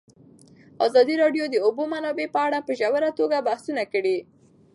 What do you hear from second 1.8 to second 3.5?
منابع په اړه په ژوره توګه